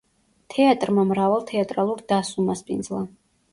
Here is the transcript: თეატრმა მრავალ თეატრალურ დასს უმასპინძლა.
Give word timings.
თეატრმა 0.53 1.03
მრავალ 1.09 1.45
თეატრალურ 1.53 2.03
დასს 2.15 2.43
უმასპინძლა. 2.47 3.07